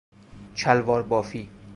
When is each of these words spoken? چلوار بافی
چلوار 0.55 1.03
بافی 1.03 1.49